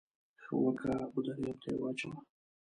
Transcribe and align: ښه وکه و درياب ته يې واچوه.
ښه 0.43 0.53
وکه 0.63 0.91
و 1.13 1.17
درياب 1.25 1.57
ته 1.63 1.67
يې 1.73 1.77
واچوه. 1.81 2.17